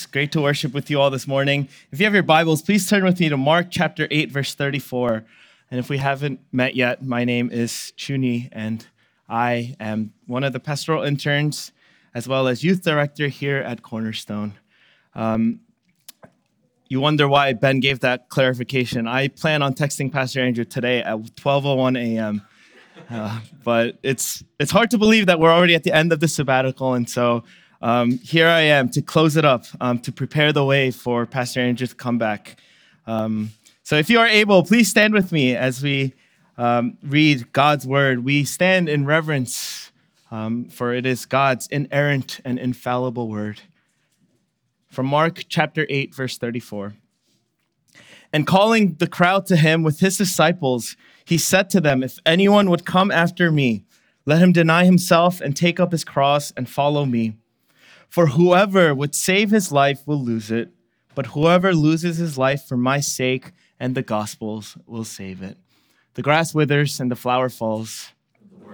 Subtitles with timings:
[0.00, 1.68] It's great to worship with you all this morning.
[1.92, 5.26] If you have your Bibles, please turn with me to Mark chapter 8, verse 34.
[5.70, 8.86] And if we haven't met yet, my name is Chuni, and
[9.28, 11.72] I am one of the pastoral interns
[12.14, 14.54] as well as youth director here at Cornerstone.
[15.14, 15.60] Um,
[16.88, 19.06] you wonder why Ben gave that clarification.
[19.06, 22.40] I plan on texting Pastor Andrew today at 12:01 a.m.
[23.10, 26.28] Uh, but it's it's hard to believe that we're already at the end of the
[26.28, 27.44] sabbatical, and so
[27.80, 31.60] um, here I am to close it up, um, to prepare the way for Pastor
[31.60, 32.56] Andrew to come back.
[33.06, 33.50] Um,
[33.82, 36.14] so if you are able, please stand with me as we
[36.58, 38.22] um, read God's word.
[38.22, 39.90] We stand in reverence,
[40.30, 43.62] um, for it is God's inerrant and infallible word.
[44.88, 46.94] From Mark chapter 8, verse 34.
[48.32, 52.68] And calling the crowd to him with his disciples, he said to them, If anyone
[52.68, 53.84] would come after me,
[54.26, 57.39] let him deny himself and take up his cross and follow me.
[58.10, 60.70] For whoever would save his life will lose it,
[61.14, 65.56] but whoever loses his life for my sake and the gospel's will save it.
[66.14, 68.10] The grass withers and the flower falls.
[68.50, 68.66] The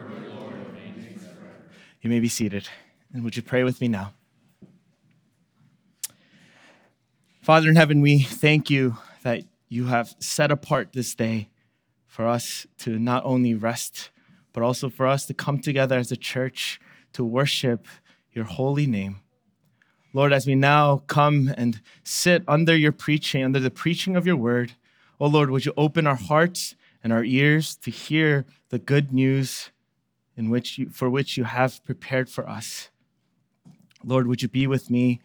[2.01, 2.67] you may be seated.
[3.13, 4.15] And would you pray with me now?
[7.43, 11.51] Father in heaven, we thank you that you have set apart this day
[12.07, 14.11] for us to not only rest,
[14.55, 16.81] but also for us to come together as a church
[17.13, 17.87] to worship
[18.33, 19.21] your holy name.
[20.17, 24.35] Lord, as we now come and sit under your preaching, under the preaching of your
[24.35, 24.73] word,
[25.21, 29.69] oh Lord, would you open our hearts and our ears to hear the good news
[30.35, 32.89] in which you, for which you have prepared for us.
[34.03, 35.21] Lord, would you be with me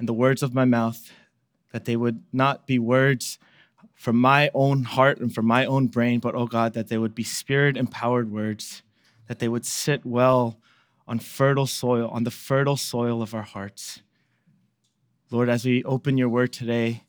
[0.00, 1.12] and the words of my mouth,
[1.70, 3.38] that they would not be words
[3.94, 7.14] from my own heart and from my own brain, but oh God, that they would
[7.14, 8.82] be spirit empowered words,
[9.28, 10.58] that they would sit well
[11.06, 14.00] on fertile soil, on the fertile soil of our hearts.
[15.30, 17.04] Lord, as we open your word today,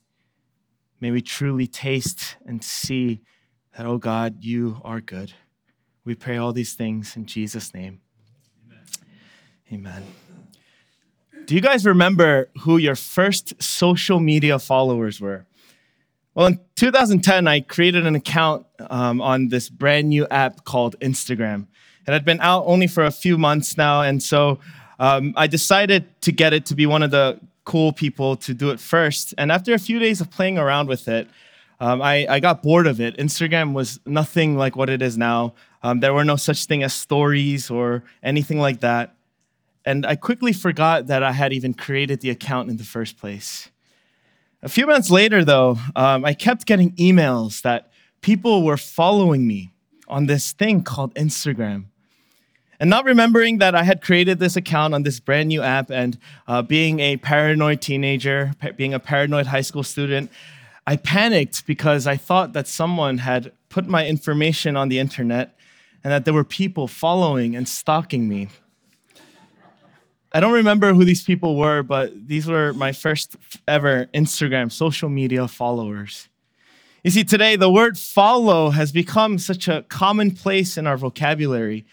[1.01, 3.21] may we truly taste and see
[3.75, 5.33] that, oh God, you are good.
[6.05, 7.99] We pray all these things in Jesus' name.
[9.71, 10.03] Amen.
[10.03, 10.03] Amen.
[11.45, 15.45] Do you guys remember who your first social media followers were?
[16.33, 21.67] Well, in 2010, I created an account um, on this brand new app called Instagram.
[22.07, 24.59] It had been out only for a few months now, and so
[24.99, 28.69] um, I decided to get it to be one of the cool people to do
[28.69, 29.33] it first.
[29.37, 31.27] And after a few days of playing around with it,
[31.79, 33.17] um, I, I, got bored of it.
[33.17, 35.55] Instagram was nothing like what it is now.
[35.83, 39.15] Um, there were no such thing as stories or anything like that.
[39.83, 43.69] And I quickly forgot that I had even created the account in the first place.
[44.63, 49.71] A few months later, though, um, I kept getting emails that people were following me
[50.07, 51.85] on this thing called Instagram.
[52.79, 56.17] And not remembering that I had created this account on this brand new app and
[56.47, 60.29] uh, being a paranoid teenager, being a paranoid high school student,
[60.85, 65.57] I panicked because I thought that someone had put my information on the internet
[66.03, 68.49] and that there were people following and stalking me.
[70.33, 73.37] I don't remember who these people were, but these were my first
[73.67, 76.27] ever Instagram social media followers.
[77.05, 81.85] You see, today the word follow has become such a commonplace in our vocabulary.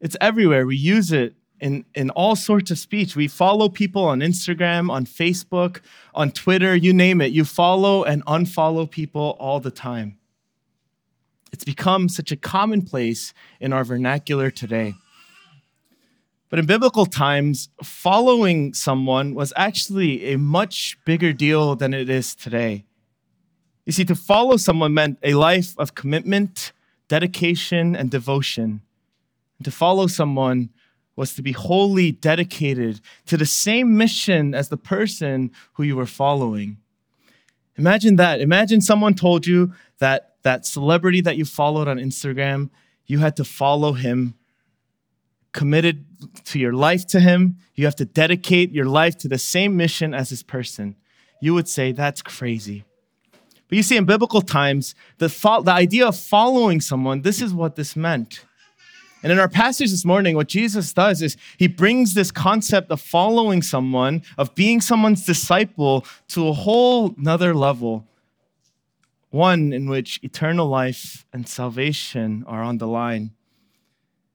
[0.00, 0.66] It's everywhere.
[0.66, 3.16] We use it in, in all sorts of speech.
[3.16, 5.80] We follow people on Instagram, on Facebook,
[6.14, 7.32] on Twitter, you name it.
[7.32, 10.18] You follow and unfollow people all the time.
[11.52, 14.94] It's become such a commonplace in our vernacular today.
[16.48, 22.34] But in biblical times, following someone was actually a much bigger deal than it is
[22.34, 22.84] today.
[23.84, 26.72] You see, to follow someone meant a life of commitment,
[27.08, 28.82] dedication, and devotion.
[29.58, 30.70] And to follow someone
[31.16, 36.06] was to be wholly dedicated to the same mission as the person who you were
[36.06, 36.76] following.
[37.76, 38.40] Imagine that.
[38.40, 42.70] Imagine someone told you that that celebrity that you followed on Instagram,
[43.06, 44.34] you had to follow him,
[45.52, 46.04] committed
[46.44, 47.56] to your life to him.
[47.74, 50.96] You have to dedicate your life to the same mission as this person.
[51.40, 52.84] You would say, that's crazy.
[53.68, 57.52] But you see, in biblical times, the, fo- the idea of following someone, this is
[57.52, 58.45] what this meant.
[59.22, 63.00] And in our passage this morning, what Jesus does is he brings this concept of
[63.00, 68.06] following someone, of being someone's disciple, to a whole nother level.
[69.30, 73.32] One in which eternal life and salvation are on the line.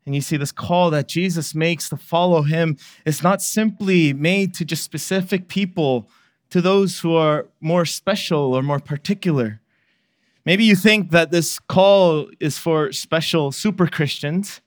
[0.06, 4.54] And you see, this call that Jesus makes to follow him is not simply made
[4.56, 6.10] to just specific people,
[6.50, 9.62] to those who are more special or more particular.
[10.44, 14.60] Maybe you think that this call is for special super Christians.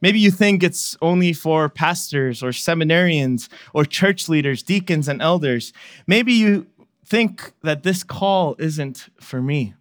[0.00, 5.72] Maybe you think it's only for pastors or seminarians or church leaders, deacons, and elders.
[6.06, 6.66] Maybe you
[7.04, 9.74] think that this call isn't for me.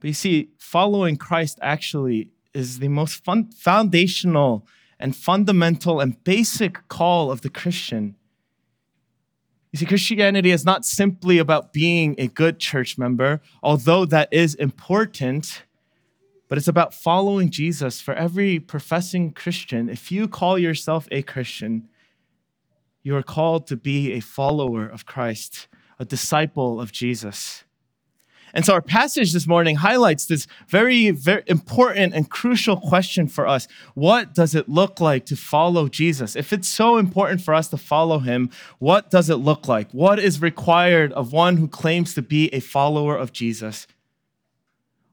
[0.00, 4.66] But you see, following Christ actually is the most fun- foundational
[4.98, 8.16] and fundamental and basic call of the Christian.
[9.72, 14.54] You see, Christianity is not simply about being a good church member, although that is
[14.56, 15.62] important,
[16.50, 18.00] but it's about following Jesus.
[18.00, 21.88] For every professing Christian, if you call yourself a Christian,
[23.04, 25.68] you are called to be a follower of Christ,
[26.00, 27.62] a disciple of Jesus.
[28.52, 33.46] And so our passage this morning highlights this very, very important and crucial question for
[33.46, 33.68] us.
[33.94, 36.34] What does it look like to follow Jesus?
[36.34, 38.50] If it's so important for us to follow him,
[38.80, 39.92] what does it look like?
[39.92, 43.86] What is required of one who claims to be a follower of Jesus?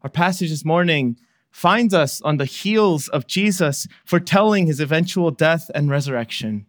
[0.02, 1.20] Our passage this morning
[1.52, 6.66] finds us on the heels of Jesus foretelling his eventual death and resurrection.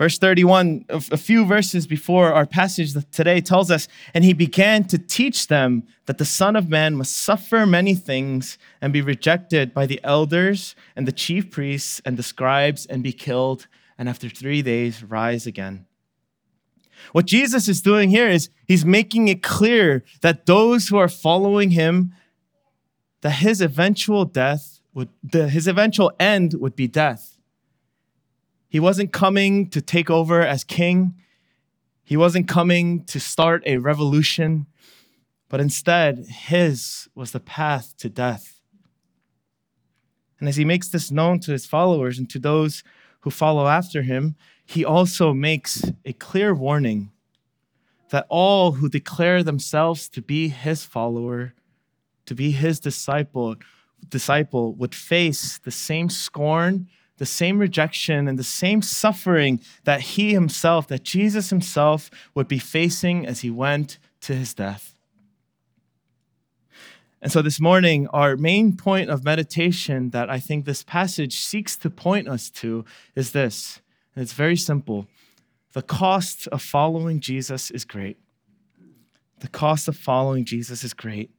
[0.00, 4.96] Verse 31, a few verses before our passage today, tells us, And he began to
[4.96, 9.84] teach them that the Son of Man must suffer many things and be rejected by
[9.84, 13.66] the elders and the chief priests and the scribes and be killed,
[13.98, 15.84] and after three days rise again.
[17.12, 21.72] What Jesus is doing here is he's making it clear that those who are following
[21.72, 22.14] him,
[23.20, 27.38] that his eventual death would, the, his eventual end would be death.
[28.68, 31.14] He wasn't coming to take over as king.
[32.04, 34.66] He wasn't coming to start a revolution,
[35.48, 38.60] but instead, his was the path to death.
[40.38, 42.82] And as he makes this known to his followers and to those
[43.20, 47.10] who follow after him, he also makes a clear warning
[48.10, 51.54] that all who declare themselves to be his follower,
[52.30, 53.56] to be his disciple,
[54.08, 56.86] disciple would face the same scorn
[57.20, 62.58] the same rejection and the same suffering that he himself, that Jesus himself would be
[62.58, 64.96] facing as he went to his death.
[67.20, 71.76] And so this morning, our main point of meditation that I think this passage seeks
[71.76, 73.82] to point us to is this.
[74.14, 75.06] And it's very simple.
[75.74, 78.16] The cost of following Jesus is great.
[79.40, 81.30] The cost of following Jesus is great.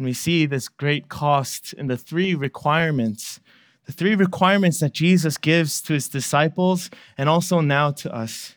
[0.00, 3.38] And we see this great cost in the three requirements
[3.84, 6.88] the three requirements that Jesus gives to his disciples
[7.18, 8.54] and also now to us.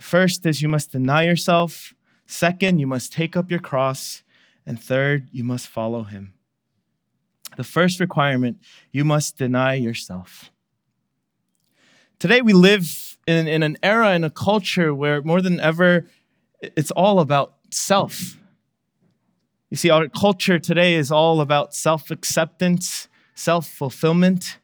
[0.00, 1.94] First is you must deny yourself.
[2.26, 4.24] Second, you must take up your cross.
[4.66, 6.34] And third, you must follow him.
[7.56, 8.58] The first requirement,
[8.90, 10.50] you must deny yourself.
[12.18, 16.06] Today, we live in, in an era, in a culture where more than ever,
[16.60, 18.38] it's all about self.
[19.72, 24.58] You see, our culture today is all about self acceptance self fulfillment.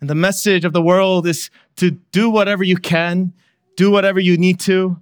[0.00, 3.32] And the message of the world is to do whatever you can,
[3.76, 4.98] do whatever you need to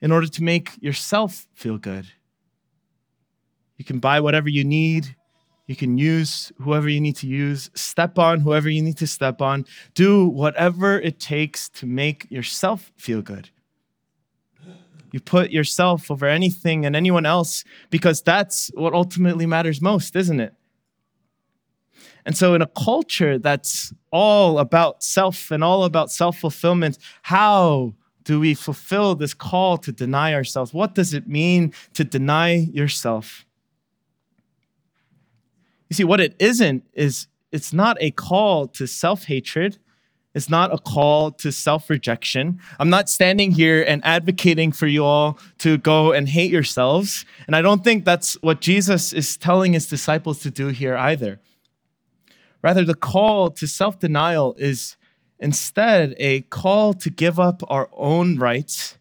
[0.00, 2.06] in order to make yourself feel good.
[3.76, 5.16] You can buy whatever you need.
[5.66, 9.42] You can use whoever you need to use, step on whoever you need to step
[9.42, 13.50] on, do whatever it takes to make yourself feel good.
[15.12, 20.40] You put yourself over anything and anyone else because that's what ultimately matters most, isn't
[20.40, 20.54] it?
[22.24, 27.94] And so, in a culture that's all about self and all about self fulfillment, how
[28.24, 30.72] do we fulfill this call to deny ourselves?
[30.72, 33.44] What does it mean to deny yourself?
[35.90, 39.78] You see, what it isn't is it's not a call to self hatred.
[40.34, 42.58] It's not a call to self rejection.
[42.78, 47.26] I'm not standing here and advocating for you all to go and hate yourselves.
[47.46, 51.40] And I don't think that's what Jesus is telling his disciples to do here either.
[52.62, 54.96] Rather, the call to self denial is
[55.38, 58.96] instead a call to give up our own rights.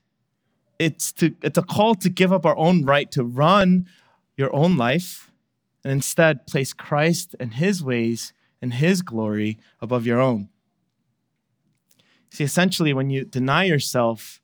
[0.80, 3.88] It's, to, it's a call to give up our own right to run
[4.36, 5.32] your own life
[5.84, 10.50] and instead place Christ and his ways and his glory above your own.
[12.32, 14.42] See, essentially, when you deny yourself,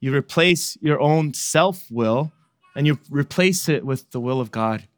[0.00, 2.32] you replace your own self will
[2.74, 4.88] and you replace it with the will of God.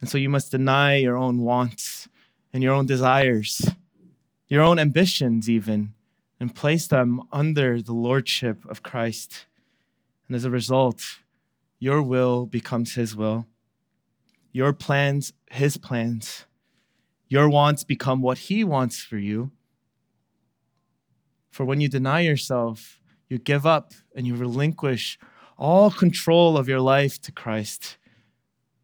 [0.00, 2.08] And so you must deny your own wants
[2.52, 3.70] and your own desires,
[4.48, 5.94] your own ambitions, even,
[6.38, 9.46] and place them under the lordship of Christ.
[10.26, 11.02] And as a result,
[11.78, 13.46] your will becomes his will,
[14.52, 16.44] your plans, his plans,
[17.28, 19.50] your wants become what he wants for you.
[21.56, 25.18] For when you deny yourself, you give up and you relinquish
[25.56, 27.96] all control of your life to Christ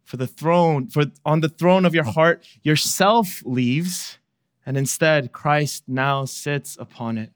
[0.05, 4.19] For the throne, for on the throne of your heart, yourself leaves,
[4.64, 7.31] and instead Christ now sits upon it.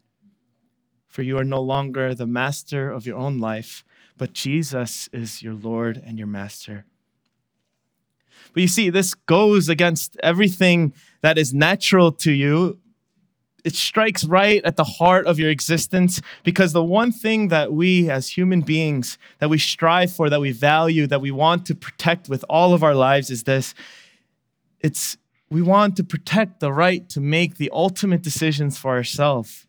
[1.06, 3.84] For you are no longer the master of your own life,
[4.16, 6.86] but Jesus is your Lord and your master.
[8.54, 12.78] But you see, this goes against everything that is natural to you.
[13.66, 18.08] It strikes right at the heart of your existence because the one thing that we
[18.08, 22.28] as human beings that we strive for, that we value, that we want to protect
[22.28, 23.74] with all of our lives is this.
[24.78, 25.16] It's
[25.50, 29.66] we want to protect the right to make the ultimate decisions for ourselves.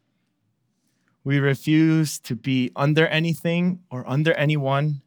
[1.23, 5.01] We refuse to be under anything or under anyone,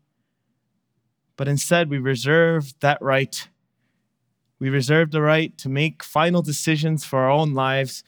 [1.37, 3.47] but instead we reserve that right
[4.59, 8.05] we reserve the right to make final decisions for our own lives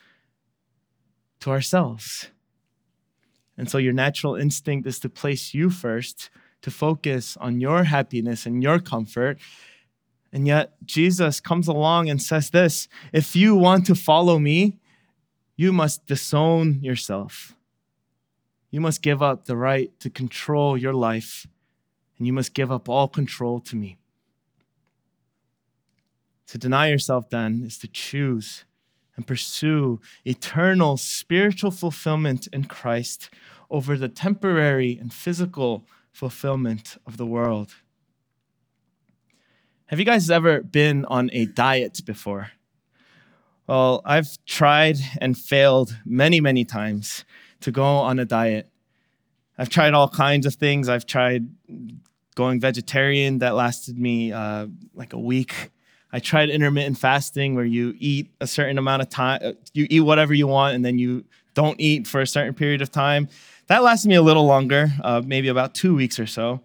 [1.42, 2.28] to ourselves.
[3.58, 6.30] And so your natural instinct is to place you first,
[6.62, 9.38] to focus on your happiness and your comfort.
[10.32, 14.78] And yet Jesus comes along and says this if you want to follow me,
[15.56, 17.54] you must disown yourself.
[18.70, 21.46] You must give up the right to control your life,
[22.16, 23.98] and you must give up all control to me.
[26.46, 28.64] To deny yourself, then, is to choose
[29.16, 33.30] and pursue eternal spiritual fulfillment in Christ
[33.70, 37.74] over the temporary and physical fulfillment of the world.
[39.86, 42.52] Have you guys ever been on a diet before?
[43.66, 47.24] Well, I've tried and failed many, many times
[47.60, 48.68] to go on a diet.
[49.56, 50.88] I've tried all kinds of things.
[50.88, 51.46] I've tried
[52.34, 55.70] going vegetarian, that lasted me uh, like a week.
[56.12, 60.00] I tried intermittent fasting where you eat a certain amount of time, uh, you eat
[60.00, 63.28] whatever you want, and then you don't eat for a certain period of time.
[63.68, 66.60] That lasted me a little longer, uh, maybe about two weeks or so.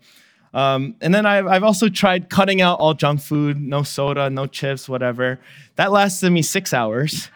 [0.54, 4.48] Um, and then I've, I've also tried cutting out all junk food, no soda, no
[4.48, 5.40] chips, whatever.
[5.76, 7.30] That lasted me six hours.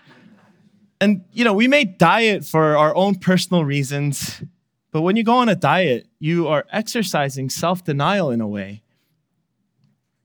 [0.99, 4.43] And, you know, we may diet for our own personal reasons,
[4.91, 8.81] but when you go on a diet, you are exercising self denial in a way.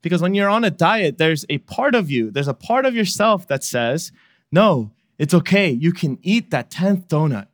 [0.02, 2.94] Because when you're on a diet, there's a part of you, there's a part of
[2.94, 4.12] yourself that says,
[4.52, 5.70] no, it's okay.
[5.70, 7.48] You can eat that 10th donut.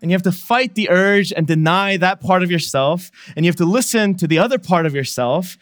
[0.00, 3.10] And you have to fight the urge and deny that part of yourself.
[3.34, 5.56] And you have to listen to the other part of yourself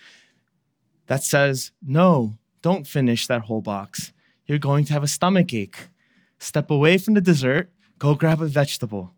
[1.07, 4.13] that says, no, don't finish that whole box.
[4.47, 5.89] You're going to have a stomach ache.
[6.39, 9.15] Step away from the dessert, go grab a vegetable.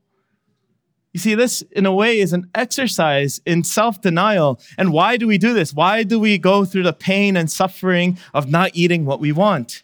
[1.17, 4.61] You see, this in a way is an exercise in self denial.
[4.77, 5.73] And why do we do this?
[5.73, 9.83] Why do we go through the pain and suffering of not eating what we want?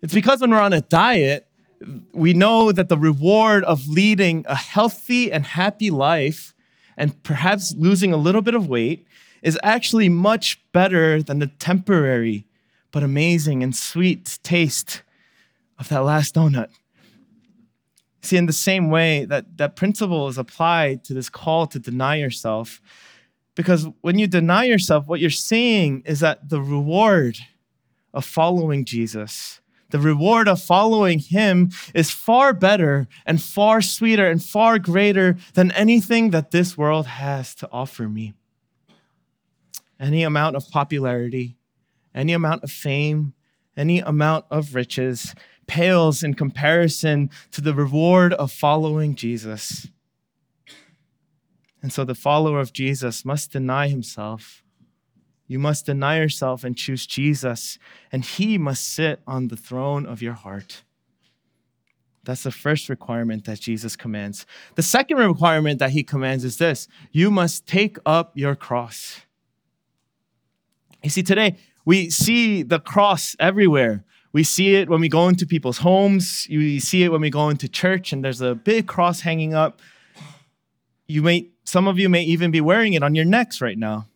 [0.00, 1.46] It's because when we're on a diet,
[2.14, 6.54] we know that the reward of leading a healthy and happy life
[6.96, 9.06] and perhaps losing a little bit of weight
[9.42, 12.46] is actually much better than the temporary
[12.90, 15.02] but amazing and sweet taste
[15.78, 16.70] of that last donut.
[18.24, 22.16] See, in the same way that that principle is applied to this call to deny
[22.16, 22.80] yourself,
[23.54, 27.36] because when you deny yourself, what you're saying is that the reward
[28.14, 34.42] of following Jesus, the reward of following him is far better and far sweeter and
[34.42, 38.32] far greater than anything that this world has to offer me.
[40.00, 41.58] Any amount of popularity,
[42.14, 43.34] any amount of fame,
[43.76, 45.34] any amount of riches,
[45.66, 49.88] pales in comparison to the reward of following Jesus.
[51.82, 54.62] And so the follower of Jesus must deny himself.
[55.46, 57.78] You must deny yourself and choose Jesus,
[58.10, 60.82] and he must sit on the throne of your heart.
[62.24, 64.46] That's the first requirement that Jesus commands.
[64.76, 69.20] The second requirement that he commands is this you must take up your cross.
[71.02, 74.04] You see, today we see the cross everywhere.
[74.34, 76.48] We see it when we go into people's homes.
[76.48, 79.80] You see it when we go into church, and there's a big cross hanging up.
[81.06, 84.08] You may, some of you may even be wearing it on your necks right now.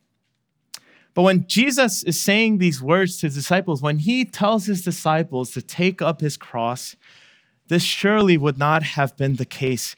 [1.15, 5.53] But when Jesus is saying these words to his disciples, when he tells his disciples
[5.53, 6.97] to take up his cross,
[7.69, 9.95] this surely would not have been the case.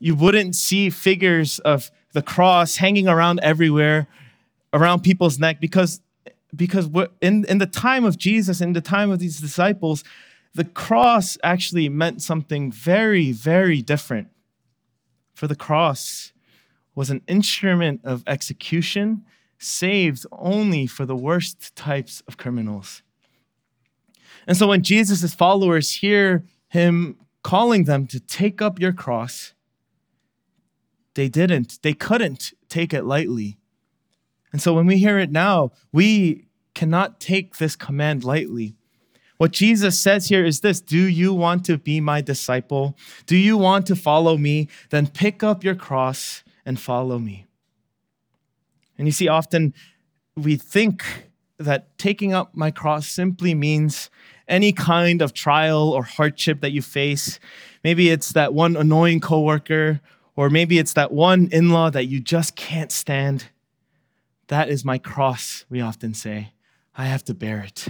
[0.00, 4.08] You wouldn't see figures of the cross hanging around everywhere
[4.72, 6.00] around people's neck because
[6.54, 6.88] because
[7.20, 10.04] in, in the time of Jesus, in the time of these disciples,
[10.54, 14.28] the cross actually meant something very, very different.
[15.34, 16.32] For the cross
[16.94, 19.24] was an instrument of execution
[19.58, 23.02] saved only for the worst types of criminals.
[24.46, 29.54] And so when Jesus' followers hear him calling them to take up your cross,
[31.14, 33.58] they didn't, they couldn't take it lightly.
[34.52, 38.74] And so when we hear it now, we cannot take this command lightly.
[39.36, 42.96] What Jesus says here is this Do you want to be my disciple?
[43.26, 44.68] Do you want to follow me?
[44.90, 47.46] Then pick up your cross and follow me.
[48.98, 49.72] And you see, often
[50.36, 51.04] we think
[51.58, 54.10] that taking up my cross simply means
[54.46, 57.40] any kind of trial or hardship that you face.
[57.82, 60.00] Maybe it's that one annoying coworker,
[60.36, 63.46] or maybe it's that one in law that you just can't stand.
[64.50, 66.54] That is my cross, we often say.
[66.96, 67.86] I have to bear it.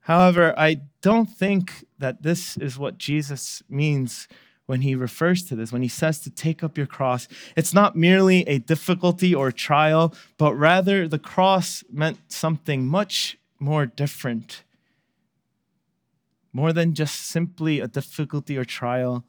[0.00, 4.26] However, I don't think that this is what Jesus means
[4.66, 7.28] when he refers to this, when he says to take up your cross.
[7.56, 13.86] It's not merely a difficulty or trial, but rather the cross meant something much more
[13.86, 14.64] different.
[16.52, 19.24] More than just simply a difficulty or trial.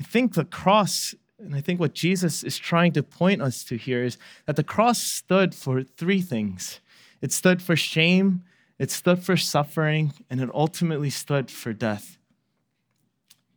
[0.00, 3.76] I think the cross, and I think what Jesus is trying to point us to
[3.76, 6.80] here is that the cross stood for three things
[7.20, 8.42] it stood for shame,
[8.78, 12.18] it stood for suffering, and it ultimately stood for death.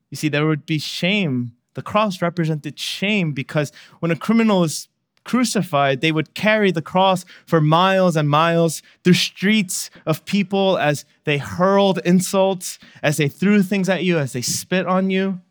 [0.09, 1.51] You see, there would be shame.
[1.73, 4.87] The cross represented shame because when a criminal is
[5.25, 11.03] crucified, they would carry the cross for miles and miles through streets of people as
[11.25, 15.41] they hurled insults, as they threw things at you, as they spit on you.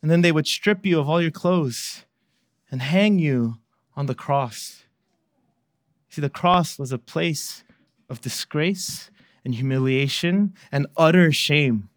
[0.00, 2.04] And then they would strip you of all your clothes
[2.70, 3.58] and hang you
[3.96, 4.84] on the cross.
[6.08, 7.64] See, the cross was a place
[8.08, 9.10] of disgrace
[9.44, 11.88] and humiliation and utter shame.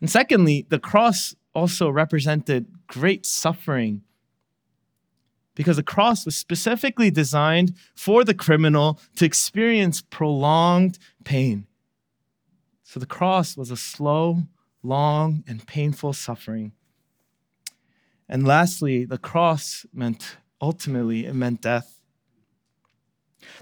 [0.00, 4.02] And secondly, the cross also represented great suffering
[5.54, 11.66] because the cross was specifically designed for the criminal to experience prolonged pain.
[12.82, 14.42] So the cross was a slow,
[14.84, 16.72] long, and painful suffering.
[18.28, 22.00] And lastly, the cross meant ultimately it meant death.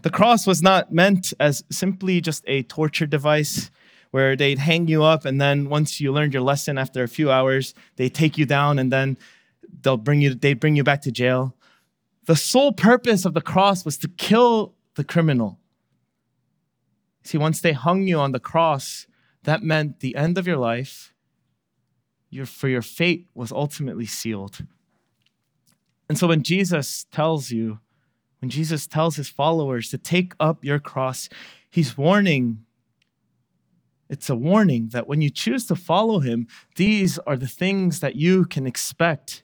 [0.02, 3.70] The cross was not meant as simply just a torture device
[4.12, 7.30] where they'd hang you up and then once you learned your lesson after a few
[7.30, 9.16] hours, they take you down and then
[9.82, 11.56] they'll bring you they bring you back to jail.
[12.26, 15.58] The sole purpose of the cross was to kill the criminal.
[17.24, 19.06] See, once they hung you on the cross,
[19.44, 21.11] that meant the end of your life.
[22.32, 24.64] Your, for your fate was ultimately sealed.
[26.08, 27.78] And so when Jesus tells you,
[28.40, 31.28] when Jesus tells his followers to take up your cross,
[31.68, 32.64] he's warning.
[34.08, 38.16] It's a warning that when you choose to follow him, these are the things that
[38.16, 39.42] you can expect.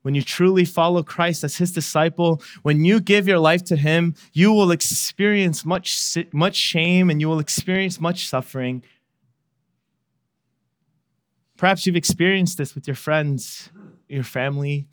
[0.00, 4.14] When you truly follow Christ as his disciple, when you give your life to him,
[4.32, 8.82] you will experience much, much shame and you will experience much suffering.
[11.56, 13.70] Perhaps you've experienced this with your friends,
[14.08, 14.86] your family,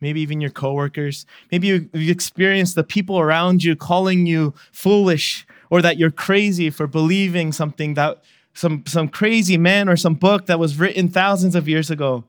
[0.00, 1.26] maybe even your coworkers.
[1.52, 6.86] Maybe you've experienced the people around you calling you foolish or that you're crazy for
[6.86, 8.22] believing something that
[8.54, 12.24] some, some crazy man or some book that was written thousands of years ago.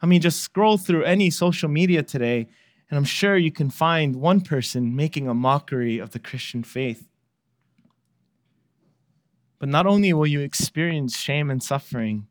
[0.00, 2.48] I mean, just scroll through any social media today,
[2.88, 7.06] and I'm sure you can find one person making a mockery of the Christian faith.
[9.58, 12.28] But not only will you experience shame and suffering,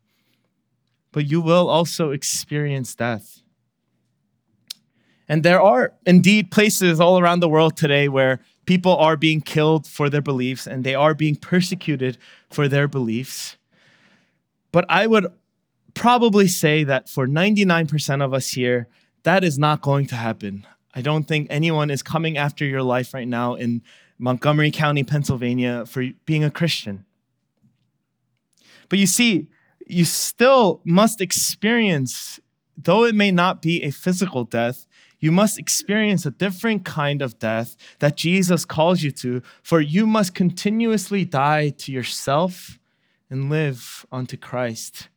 [1.11, 3.41] but you will also experience death.
[5.27, 9.85] And there are indeed places all around the world today where people are being killed
[9.85, 12.17] for their beliefs and they are being persecuted
[12.49, 13.57] for their beliefs.
[14.71, 15.27] But I would
[15.93, 18.87] probably say that for 99% of us here,
[19.23, 20.65] that is not going to happen.
[20.93, 23.81] I don't think anyone is coming after your life right now in
[24.17, 27.05] Montgomery County, Pennsylvania, for being a Christian.
[28.89, 29.49] But you see,
[29.89, 32.39] you still must experience,
[32.77, 34.85] though it may not be a physical death,
[35.19, 40.05] you must experience a different kind of death that Jesus calls you to, for you
[40.05, 42.77] must continuously die to yourself
[43.29, 45.09] and live unto Christ.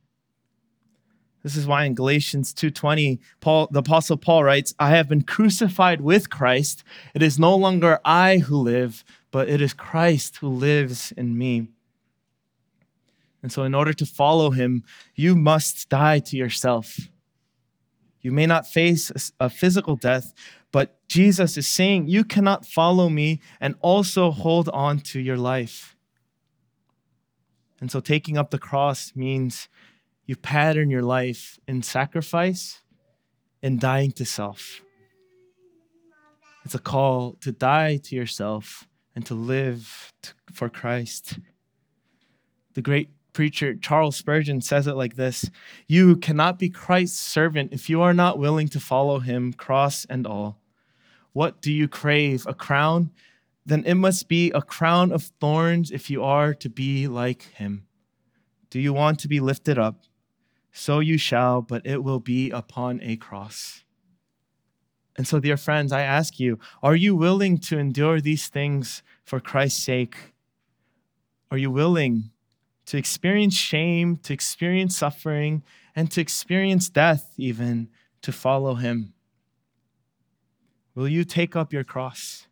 [1.42, 6.00] This is why in Galatians 2:20, Paul the apostle Paul writes, "I have been crucified
[6.00, 6.84] with Christ.
[7.14, 11.68] It is no longer I who live, but it is Christ who lives in me."
[13.42, 16.98] And so in order to follow him, you must die to yourself.
[18.20, 20.34] You may not face a physical death,
[20.72, 25.96] but Jesus is saying, You cannot follow me and also hold on to your life.
[27.80, 29.68] And so taking up the cross means
[30.26, 32.80] you pattern your life in sacrifice
[33.62, 34.82] and dying to self.
[36.64, 40.12] It's a call to die to yourself and to live
[40.52, 41.38] for Christ.
[42.74, 45.50] The great preacher Charles Spurgeon says it like this
[45.86, 50.26] You cannot be Christ's servant if you are not willing to follow him, cross and
[50.26, 50.58] all.
[51.32, 52.46] What do you crave?
[52.46, 53.10] A crown?
[53.70, 57.86] then it must be a crown of thorns if you are to be like him.
[58.70, 60.02] Do you want to be lifted up?
[60.72, 63.84] So you shall, but it will be upon a cross.
[65.16, 69.40] And so, dear friends, I ask you, are you willing to endure these things for
[69.40, 70.16] Christ's sake?
[71.50, 72.30] Are you willing
[72.90, 75.62] to experience shame, to experience suffering,
[75.94, 77.88] and to experience death even
[78.20, 79.12] to follow him?
[80.96, 82.48] Will you take up your cross?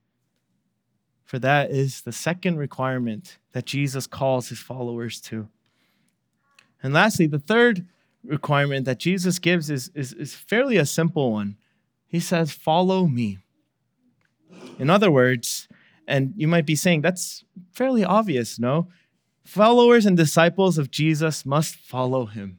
[1.25, 5.49] For that is the second requirement that Jesus calls his followers to.
[6.85, 7.89] And lastly, the third
[8.23, 11.57] requirement that Jesus gives is, is, is fairly a simple one.
[12.07, 13.39] He says, Follow me.
[14.79, 15.67] In other words,
[16.07, 18.89] and you might be saying, that's fairly obvious, no?
[19.49, 22.59] Followers and disciples of Jesus must follow him.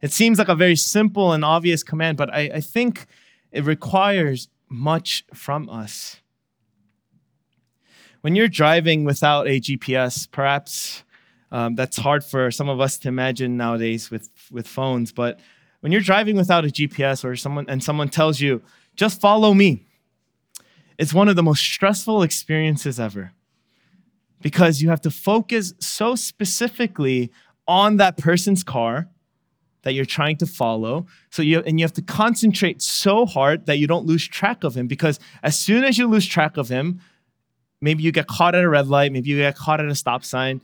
[0.00, 3.06] It seems like a very simple and obvious command, but I, I think
[3.50, 6.20] it requires much from us.
[8.20, 11.02] When you're driving without a GPS, perhaps
[11.50, 15.10] um, that's hard for some of us to imagine nowadays with, with phones.
[15.10, 15.40] But
[15.80, 18.62] when you're driving without a GPS or someone and someone tells you,
[18.94, 19.84] just follow me,
[20.96, 23.32] it's one of the most stressful experiences ever
[24.42, 27.30] because you have to focus so specifically
[27.66, 29.08] on that person's car
[29.82, 31.06] that you're trying to follow.
[31.30, 34.76] So you and you have to concentrate so hard that you don't lose track of
[34.76, 37.00] him because as soon as you lose track of him,
[37.80, 40.24] maybe you get caught at a red light, maybe you get caught at a stop
[40.24, 40.60] sign,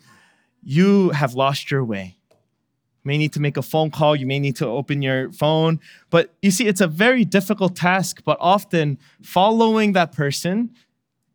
[0.62, 2.16] you have lost your way.
[2.30, 5.78] You may need to make a phone call, you may need to open your phone.
[6.10, 10.74] But you see, it's a very difficult task, but often following that person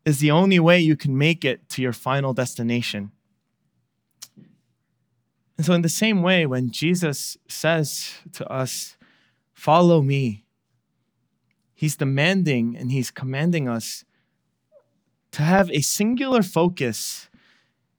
[0.08, 3.12] is the only way you can make it to your final destination.
[5.58, 8.96] And so, in the same way, when Jesus says to us,
[9.54, 10.46] Follow me,
[11.74, 14.06] he's demanding and he's commanding us
[15.32, 17.28] to have a singular focus,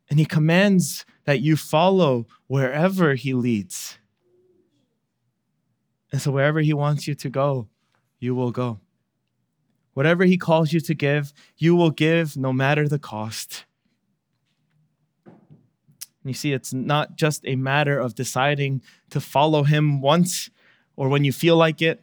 [0.08, 3.98] and he commands that you follow wherever He leads.
[6.10, 7.68] And so, wherever He wants you to go,
[8.18, 8.80] you will go.
[9.98, 13.64] Whatever He calls you to give, you will give no matter the cost.
[16.22, 18.80] you see, it's not just a matter of deciding
[19.10, 20.50] to follow Him once
[20.94, 22.00] or when you feel like it,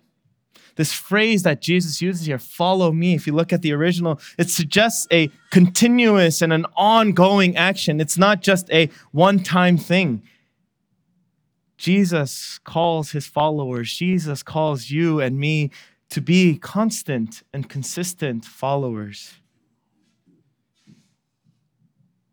[0.76, 4.50] this phrase that Jesus uses here, follow me, if you look at the original, it
[4.50, 8.02] suggests a continuous and an ongoing action.
[8.02, 10.22] It's not just a one time thing.
[11.78, 15.72] Jesus calls his followers, Jesus calls you and me
[16.10, 19.36] to be constant and consistent followers.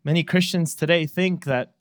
[0.03, 1.73] Many Christians today think that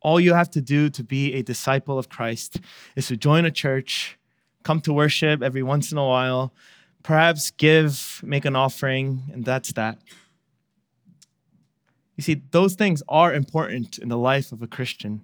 [0.00, 2.60] all you have to do to be a disciple of Christ
[2.94, 4.18] is to join a church
[4.64, 6.52] come to worship every once in a while,
[7.02, 9.98] perhaps give, make an offering, and that's that.
[12.16, 15.22] You see, those things are important in the life of a Christian.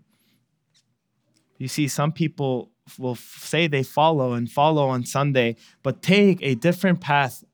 [1.57, 6.55] You see, some people will say they follow and follow on Sunday, but take a
[6.55, 7.45] different path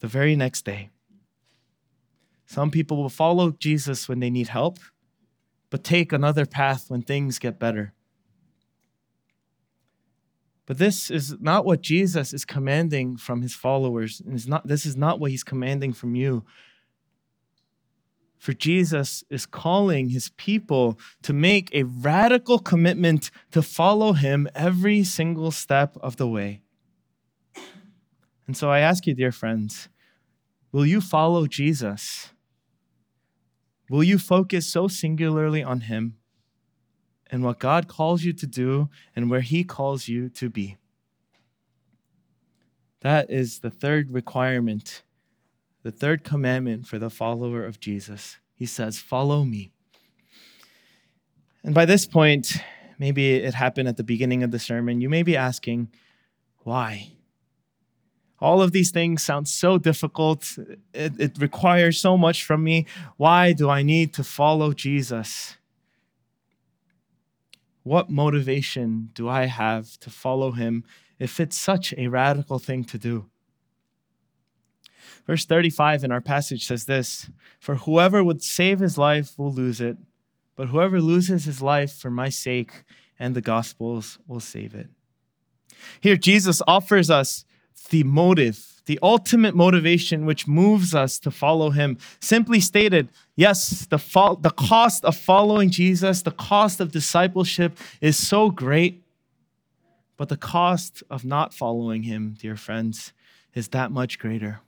[0.00, 0.90] the very next day.
[2.46, 4.78] Some people will follow Jesus when they need help,
[5.70, 7.94] but take another path when things get better.
[10.66, 14.22] But this is not what Jesus is commanding from his followers.
[14.24, 16.44] And not, this is not what he's commanding from you.
[18.44, 25.02] For Jesus is calling his people to make a radical commitment to follow him every
[25.02, 26.60] single step of the way.
[28.46, 29.88] And so I ask you, dear friends,
[30.72, 32.34] will you follow Jesus?
[33.88, 36.18] Will you focus so singularly on him
[37.30, 40.76] and what God calls you to do and where He calls you to be.
[43.00, 45.02] That is the third requirement,
[45.84, 48.38] the third commandment for the follower of Jesus.
[48.54, 49.70] He says, Follow me.
[51.62, 52.56] And by this point,
[52.98, 55.90] maybe it happened at the beginning of the sermon, you may be asking,
[56.60, 57.12] Why?
[58.40, 60.58] All of these things sound so difficult.
[60.92, 62.86] It, it requires so much from me.
[63.16, 65.56] Why do I need to follow Jesus?
[67.82, 70.84] What motivation do I have to follow him
[71.18, 73.26] if it's such a radical thing to do?
[75.26, 79.80] Verse 35 in our passage says this For whoever would save his life will lose
[79.80, 79.96] it,
[80.56, 82.84] but whoever loses his life for my sake
[83.18, 84.88] and the gospel's will save it.
[86.00, 87.44] Here, Jesus offers us
[87.90, 91.98] the motive the ultimate motivation which moves us to follow him.
[92.20, 98.16] Simply stated, yes, the, fo- the cost of following Jesus, the cost of discipleship is
[98.16, 99.02] so great,
[100.16, 103.12] but the cost of not following him, dear friends,
[103.54, 104.60] is that much greater.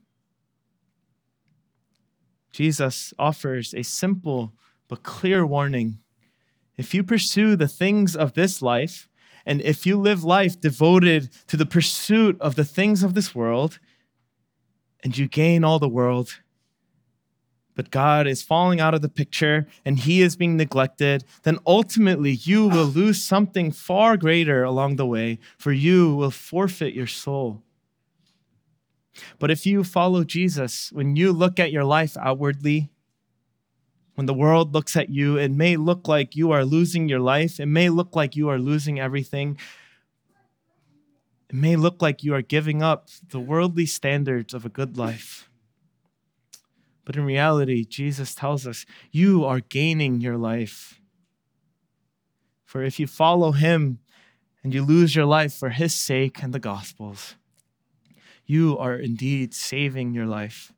[2.57, 4.55] Jesus offers a simple
[4.89, 5.99] but clear warning.
[6.79, 9.11] If you pursue the things of this life,
[9.45, 13.79] and if you live life devoted to the pursuit of the things of this world,
[15.05, 16.41] and you gain all the world,
[17.75, 22.31] but God is falling out of the picture and he is being neglected, then ultimately
[22.31, 27.66] you will lose something far greater along the way, for you will forfeit your soul.
[29.39, 32.91] But if you follow Jesus, when you look at your life outwardly,
[34.15, 37.61] when the world looks at you, it may look like you are losing your life.
[37.61, 39.59] It may look like you are losing everything.
[41.51, 45.51] It may look like you are giving up the worldly standards of a good life.
[47.05, 51.01] But in reality, Jesus tells us you are gaining your life.
[52.65, 54.01] For if you follow him
[54.65, 57.37] and you lose your life for his sake and the gospel's,
[58.47, 60.73] you are indeed saving your life.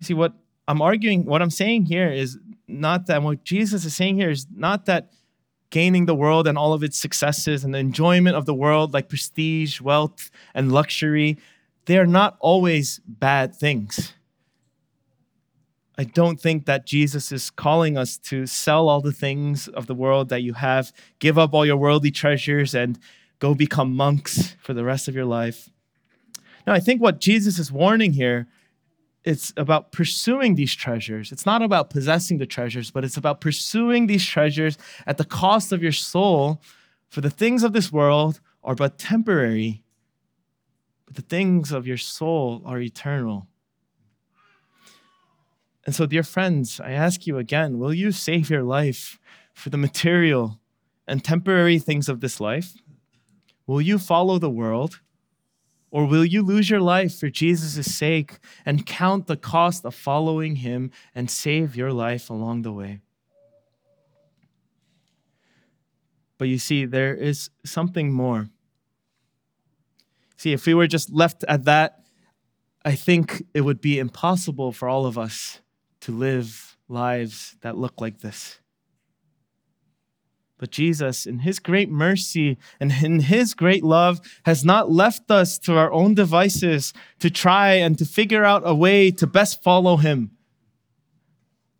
[0.00, 0.34] You see, what
[0.68, 4.46] I'm arguing, what I'm saying here is not that what Jesus is saying here is
[4.54, 5.10] not that
[5.70, 9.08] gaining the world and all of its successes and the enjoyment of the world, like
[9.08, 11.38] prestige, wealth, and luxury,
[11.86, 14.12] they are not always bad things.
[15.98, 19.94] I don't think that Jesus is calling us to sell all the things of the
[19.94, 22.98] world that you have, give up all your worldly treasures, and
[23.38, 25.68] go become monks for the rest of your life.
[26.66, 28.48] Now, I think what Jesus is warning here
[29.26, 31.32] it's about pursuing these treasures.
[31.32, 35.72] It's not about possessing the treasures, but it's about pursuing these treasures at the cost
[35.72, 36.62] of your soul.
[37.08, 39.82] For the things of this world are but temporary,
[41.06, 43.48] but the things of your soul are eternal.
[45.84, 49.18] And so, dear friends, I ask you again will you save your life
[49.54, 50.60] for the material
[51.08, 52.74] and temporary things of this life?
[53.66, 55.00] Will you follow the world?
[55.90, 60.56] Or will you lose your life for Jesus' sake and count the cost of following
[60.56, 63.00] him and save your life along the way?
[66.38, 68.50] But you see, there is something more.
[70.36, 72.04] See, if we were just left at that,
[72.84, 75.60] I think it would be impossible for all of us
[76.00, 78.60] to live lives that look like this.
[80.58, 85.58] But Jesus, in his great mercy and in his great love, has not left us
[85.60, 89.98] to our own devices to try and to figure out a way to best follow
[89.98, 90.30] him.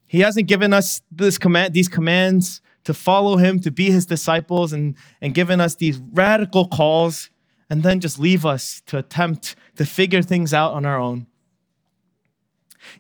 [0.06, 4.72] He hasn't given us this command, these commands to follow him, to be his disciples,
[4.72, 7.30] and, and given us these radical calls,
[7.68, 11.26] and then just leave us to attempt to figure things out on our own.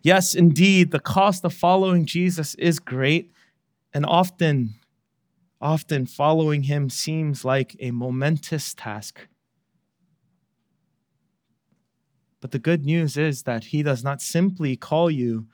[0.02, 3.30] Yes, indeed, the cost of following Jesus is great,
[3.94, 4.74] and often
[5.66, 9.26] Often following him seems like a momentous task.
[12.40, 15.48] But the good news is that he does not simply call you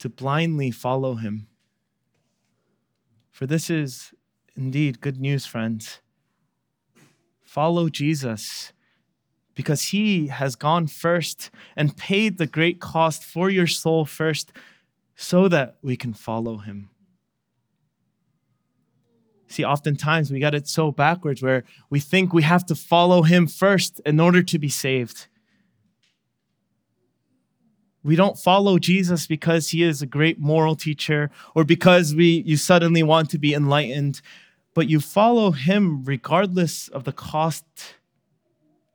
[0.00, 1.46] to blindly follow him.
[3.30, 4.12] For this is
[4.56, 6.00] indeed good news, friends.
[7.40, 8.72] Follow Jesus
[9.54, 14.50] because he has gone first and paid the great cost for your soul first
[15.14, 16.88] so that we can follow him.
[19.52, 23.46] See, oftentimes we got it so backwards where we think we have to follow him
[23.46, 25.26] first in order to be saved.
[28.02, 32.56] We don't follow Jesus because he is a great moral teacher or because we you
[32.56, 34.22] suddenly want to be enlightened,
[34.72, 37.66] but you follow him regardless of the cost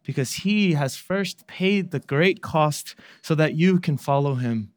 [0.03, 4.71] because he has first paid the great cost so that you can follow him.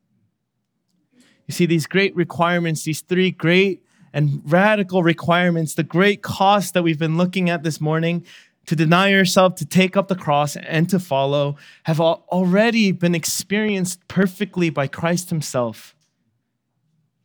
[1.47, 3.83] You see, these great requirements, these three great
[4.13, 8.25] and radical requirements, the great cost that we've been looking at this morning
[8.67, 14.07] to deny yourself, to take up the cross, and to follow have already been experienced
[14.09, 15.95] perfectly by Christ Himself.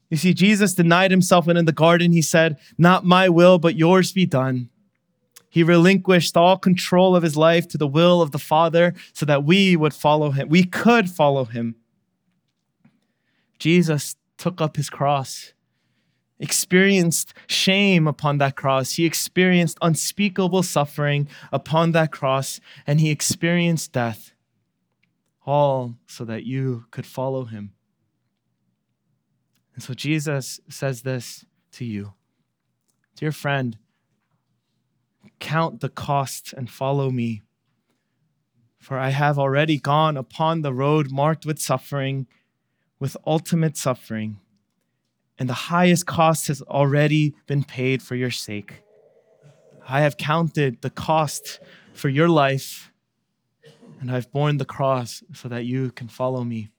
[0.10, 3.76] You see, Jesus denied Himself, and in the garden, He said, Not my will, but
[3.76, 4.70] yours be done.
[5.50, 9.44] He relinquished all control of His life to the will of the Father so that
[9.44, 10.50] we would follow Him.
[10.50, 11.76] We could follow Him.
[13.60, 15.54] Jesus took up His cross
[16.40, 18.94] experienced shame upon that cross.
[18.94, 24.34] He experienced unspeakable suffering upon that cross, and he experienced death,
[25.46, 27.74] all so that you could follow him.
[29.74, 32.14] And so Jesus says this to you
[33.16, 33.78] Dear friend,
[35.40, 37.44] count the cost and follow me.
[38.80, 42.28] For I have already gone upon the road marked with suffering,
[43.00, 44.40] with ultimate suffering
[45.38, 48.82] and the highest cost has already been paid for your sake.
[49.88, 51.60] I have counted the cost
[51.94, 52.92] for your life,
[54.00, 56.70] and I've borne the cross so that you can follow me.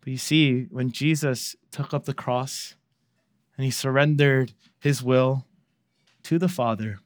[0.00, 2.76] But you see, when Jesus took up the cross
[3.56, 5.46] and he surrendered his will
[6.22, 7.00] to the Father,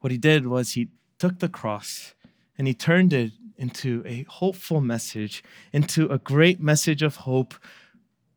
[0.00, 2.14] what he did was he took the cross
[2.56, 5.42] and he turned it into a hopeful message,
[5.72, 7.54] into a great message of hope.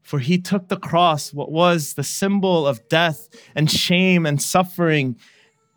[0.02, 5.18] For he took the cross, what was the symbol of death and shame and suffering,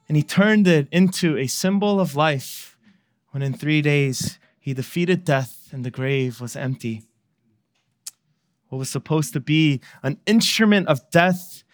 [0.09, 2.76] and he turned it into a symbol of life
[3.30, 7.02] when in three days he defeated death and the grave was empty.
[8.68, 11.64] What was supposed to be an instrument of death,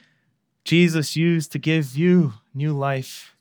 [0.64, 3.36] Jesus used to give you new life.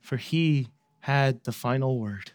[0.00, 0.68] For he
[1.00, 2.32] had the final word.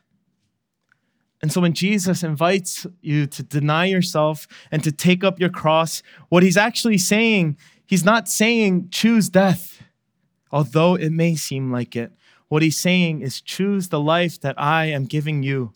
[1.42, 6.02] And so when Jesus invites you to deny yourself and to take up your cross,
[6.30, 9.84] what he's actually saying, he's not saying choose death,
[10.52, 12.12] although it may seem like it.
[12.48, 15.74] What he's saying is choose the life that I am giving you.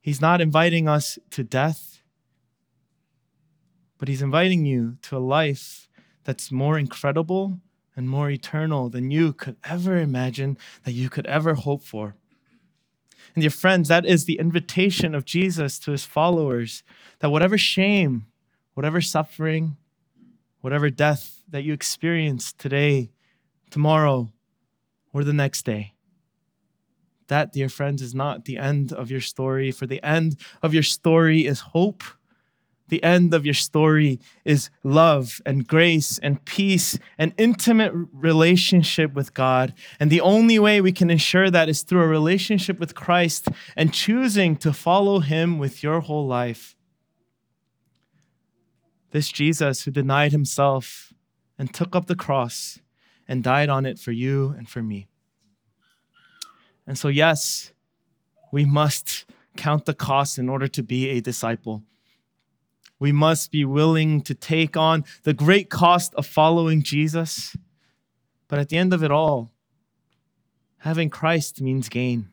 [0.00, 2.02] He's not inviting us to death,
[3.98, 5.88] but he's inviting you to a life
[6.24, 7.60] that's more incredible
[7.94, 12.16] and more eternal than you could ever imagine, that you could ever hope for.
[13.34, 16.82] And dear friends, that is the invitation of Jesus to his followers
[17.20, 18.26] that whatever shame,
[18.74, 19.76] whatever suffering,
[20.60, 23.10] whatever death that you experience today,
[23.70, 24.32] tomorrow,
[25.12, 25.94] or the next day,
[27.28, 29.70] that, dear friends, is not the end of your story.
[29.70, 32.02] For the end of your story is hope
[32.90, 39.32] the end of your story is love and grace and peace and intimate relationship with
[39.32, 39.72] God.
[39.98, 43.94] And the only way we can ensure that is through a relationship with Christ and
[43.94, 46.76] choosing to follow Him with your whole life.
[49.12, 51.12] This Jesus who denied Himself
[51.58, 52.78] and took up the cross
[53.26, 55.06] and died on it for you and for me.
[56.86, 57.72] And so, yes,
[58.52, 59.24] we must
[59.56, 61.82] count the cost in order to be a disciple
[63.00, 67.56] we must be willing to take on the great cost of following Jesus.
[68.46, 69.50] But at the end of it all,
[70.78, 72.28] having Christ means gain.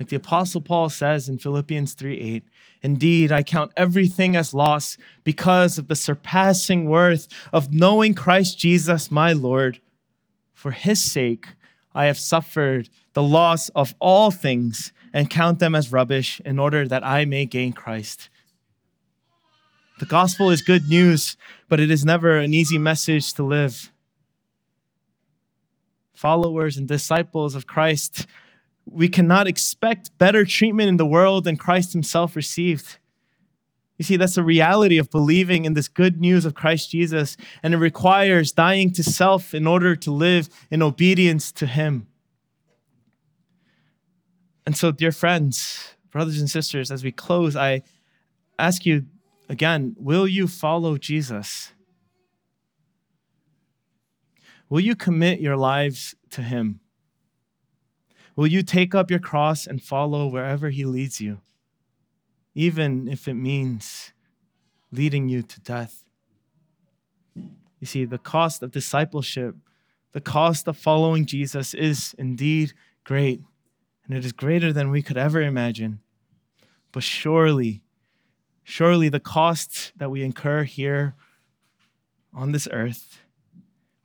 [0.00, 2.44] Like the Apostle Paul says in Philippians 3 8,
[2.82, 9.10] indeed, I count everything as loss because of the surpassing worth of knowing Christ Jesus,
[9.10, 9.80] my Lord.
[10.52, 11.46] For his sake,
[11.94, 16.88] I have suffered the loss of all things and count them as rubbish in order
[16.88, 18.30] that I may gain Christ
[19.98, 21.36] the gospel is good news,
[21.68, 23.92] but it is never an easy message to live.
[26.12, 28.26] Followers and disciples of Christ,
[28.86, 32.98] we cannot expect better treatment in the world than Christ himself received.
[33.98, 37.74] You see, that's the reality of believing in this good news of Christ Jesus, and
[37.74, 42.08] it requires dying to self in order to live in obedience to Him.
[44.66, 47.82] And so, dear friends, brothers and sisters, as we close, I
[48.58, 49.06] ask you
[49.48, 51.72] Again, will you follow Jesus?
[54.68, 56.80] Will you commit your lives to Him?
[58.34, 61.40] Will you take up your cross and follow wherever He leads you,
[62.54, 64.12] even if it means
[64.90, 66.04] leading you to death?
[67.36, 69.54] You see, the cost of discipleship,
[70.12, 72.72] the cost of following Jesus is indeed
[73.04, 73.42] great,
[74.06, 76.00] and it is greater than we could ever imagine.
[76.90, 77.83] But surely,
[78.64, 81.14] Surely the costs that we incur here
[82.32, 83.20] on this earth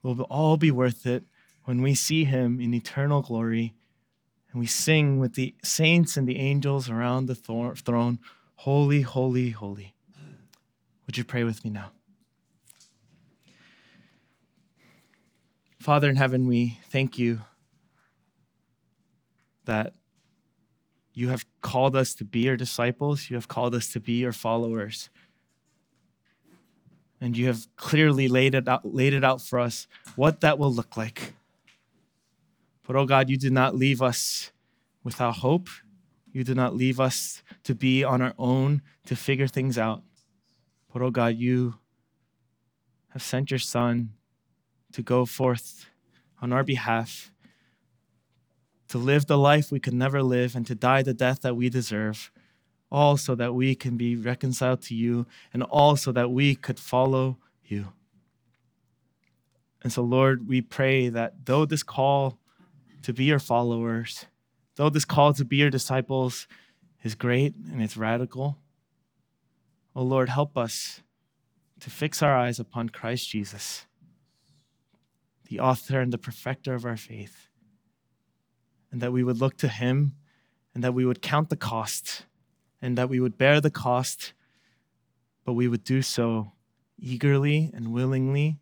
[0.02, 1.24] will all be worth it
[1.64, 3.74] when we see him in eternal glory
[4.52, 8.18] and we sing with the saints and the angels around the throne,
[8.56, 9.94] Holy, holy, holy.
[11.06, 11.92] Would you pray with me now?
[15.78, 17.40] Father in heaven, we thank you
[19.64, 19.94] that
[21.12, 23.30] you have called us to be your disciples.
[23.30, 25.10] You have called us to be your followers.
[27.20, 30.72] And you have clearly laid it out, laid it out for us what that will
[30.72, 31.34] look like.
[32.86, 34.52] But oh God, you did not leave us
[35.04, 35.68] without hope.
[36.32, 40.02] You did not leave us to be on our own to figure things out.
[40.92, 41.74] But oh God, you
[43.10, 44.14] have sent your Son
[44.92, 45.86] to go forth
[46.40, 47.30] on our behalf
[48.90, 51.70] to live the life we could never live, and to die the death that we
[51.70, 52.32] deserve,
[52.90, 56.78] all so that we can be reconciled to you, and all so that we could
[56.78, 57.92] follow you.
[59.84, 62.36] And so, Lord, we pray that though this call
[63.02, 64.26] to be your followers,
[64.74, 66.48] though this call to be your disciples
[67.04, 68.58] is great and it's radical,
[69.94, 71.00] oh Lord, help us
[71.78, 73.86] to fix our eyes upon Christ Jesus,
[75.48, 77.49] the author and the perfecter of our faith
[78.90, 80.14] and that we would look to Him
[80.74, 82.24] and that we would count the cost
[82.82, 84.32] and that we would bear the cost,
[85.44, 86.52] but we would do so
[86.98, 88.58] eagerly and willingly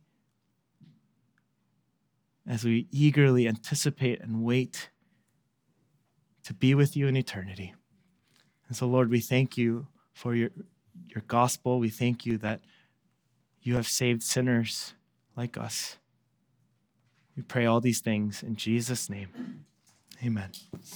[2.47, 4.91] as we eagerly anticipate and wait
[6.43, 7.75] to be with you in eternity.
[8.69, 10.51] And so, Lord, we thank you for your,
[11.07, 11.79] your gospel.
[11.79, 12.61] We thank you that
[13.61, 14.95] you have saved sinners
[15.37, 15.99] like us.
[17.37, 19.67] We pray all these things in Jesus' name.
[20.25, 20.51] Amen.